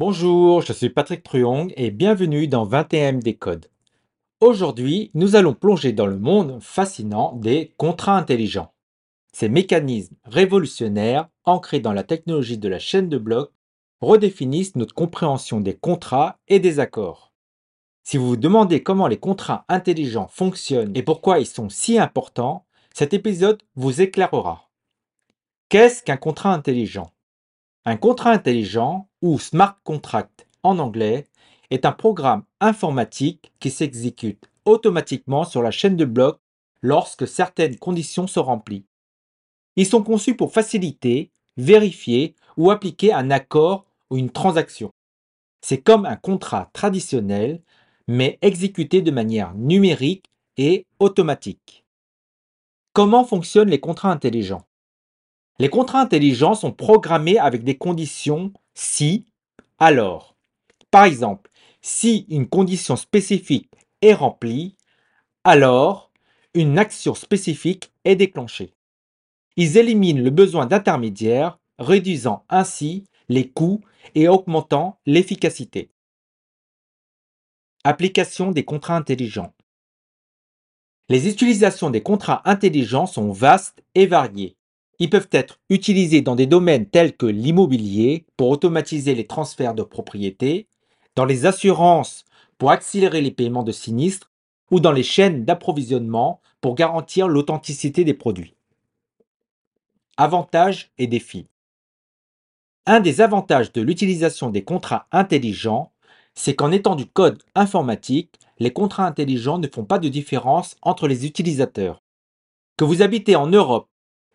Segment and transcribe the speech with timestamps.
[0.00, 3.66] Bonjour, je suis Patrick Truong et bienvenue dans 21MD Code.
[4.40, 8.72] Aujourd'hui, nous allons plonger dans le monde fascinant des contrats intelligents.
[9.34, 13.52] Ces mécanismes révolutionnaires, ancrés dans la technologie de la chaîne de blocs,
[14.00, 17.34] redéfinissent notre compréhension des contrats et des accords.
[18.02, 22.64] Si vous vous demandez comment les contrats intelligents fonctionnent et pourquoi ils sont si importants,
[22.94, 24.70] cet épisode vous éclairera.
[25.68, 27.12] Qu'est-ce qu'un contrat intelligent?
[27.84, 31.26] Un contrat intelligent ou smart contract en anglais,
[31.70, 36.40] est un programme informatique qui s'exécute automatiquement sur la chaîne de blocs
[36.82, 38.84] lorsque certaines conditions sont remplies.
[39.76, 44.90] Ils sont conçus pour faciliter, vérifier ou appliquer un accord ou une transaction.
[45.62, 47.62] C'est comme un contrat traditionnel,
[48.08, 50.26] mais exécuté de manière numérique
[50.56, 51.84] et automatique.
[52.92, 54.66] Comment fonctionnent les contrats intelligents?
[55.58, 59.26] Les contrats intelligents sont programmés avec des conditions si,
[59.78, 60.36] alors.
[60.90, 61.50] Par exemple,
[61.82, 63.70] si une condition spécifique
[64.02, 64.76] est remplie,
[65.44, 66.10] alors
[66.54, 68.74] une action spécifique est déclenchée.
[69.56, 73.80] Ils éliminent le besoin d'intermédiaires, réduisant ainsi les coûts
[74.14, 75.90] et augmentant l'efficacité.
[77.84, 79.54] Application des contrats intelligents.
[81.08, 84.56] Les utilisations des contrats intelligents sont vastes et variées.
[85.00, 89.82] Ils peuvent être utilisés dans des domaines tels que l'immobilier pour automatiser les transferts de
[89.82, 90.68] propriété,
[91.16, 92.26] dans les assurances
[92.58, 94.30] pour accélérer les paiements de sinistres
[94.70, 98.54] ou dans les chaînes d'approvisionnement pour garantir l'authenticité des produits.
[100.18, 101.46] Avantages et défis.
[102.84, 105.92] Un des avantages de l'utilisation des contrats intelligents,
[106.34, 111.08] c'est qu'en étant du code informatique, les contrats intelligents ne font pas de différence entre
[111.08, 112.02] les utilisateurs.
[112.76, 113.89] Que vous habitez en Europe,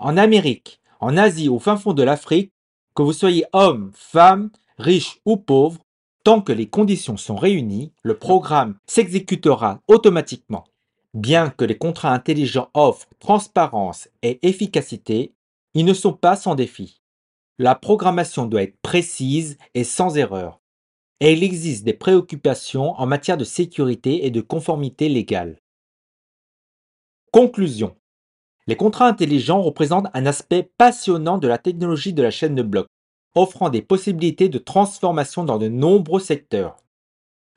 [0.00, 2.52] en Amérique, en Asie, au fin fond de l'Afrique,
[2.94, 5.80] que vous soyez homme, femme, riche ou pauvre,
[6.24, 10.64] tant que les conditions sont réunies, le programme s'exécutera automatiquement.
[11.14, 15.34] Bien que les contrats intelligents offrent transparence et efficacité,
[15.74, 17.00] ils ne sont pas sans défi.
[17.58, 20.60] La programmation doit être précise et sans erreur.
[21.20, 25.58] Et il existe des préoccupations en matière de sécurité et de conformité légale.
[27.32, 27.94] Conclusion.
[28.70, 32.86] Les contrats intelligents représentent un aspect passionnant de la technologie de la chaîne de blocs,
[33.34, 36.76] offrant des possibilités de transformation dans de nombreux secteurs.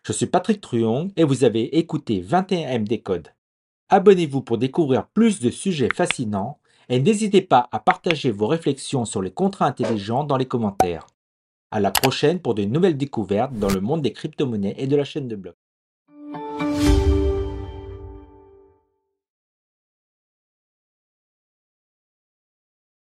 [0.03, 3.27] Je suis Patrick Truong et vous avez écouté 21MD Code.
[3.89, 6.57] Abonnez-vous pour découvrir plus de sujets fascinants
[6.89, 11.05] et n'hésitez pas à partager vos réflexions sur les contrats intelligents dans les commentaires.
[11.69, 15.03] À la prochaine pour de nouvelles découvertes dans le monde des crypto-monnaies et de la
[15.03, 15.62] chaîne de blocs.